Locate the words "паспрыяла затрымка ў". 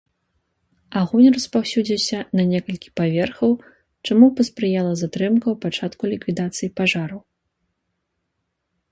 4.39-5.55